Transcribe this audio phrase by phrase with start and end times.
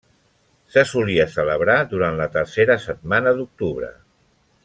[0.75, 3.93] Se solia celebrar durant la tercera setmana d'octubre.